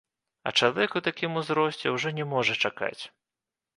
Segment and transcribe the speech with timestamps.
[0.49, 2.99] А чалавек у такім узросце ўжо не можа чакаць.